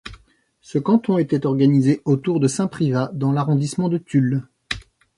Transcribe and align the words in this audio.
Ce 0.61 0.79
canton 0.79 1.19
était 1.19 1.45
organisé 1.45 2.01
autour 2.05 2.39
de 2.39 2.47
Saint-Privat 2.47 3.11
dans 3.13 3.31
l'arrondissement 3.31 3.87
de 3.87 3.99
Tulle. 3.99 4.47